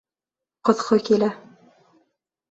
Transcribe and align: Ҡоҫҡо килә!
Ҡоҫҡо 0.69 0.97
килә! 1.09 1.29